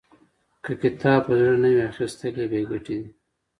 [0.63, 3.09] که کتاب په زړه نه وي، واخستل یې بې ګټې دی.